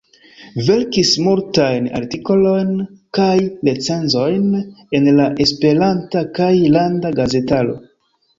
Verkis 0.67 1.09
multajn 1.25 1.89
artikolojn 1.99 2.71
kaj 3.17 3.35
recenzojn 3.69 4.49
en 5.01 5.11
la 5.21 5.29
esperanta 5.47 6.25
kaj 6.41 6.51
landa 6.79 7.15
gazetaro. 7.23 7.79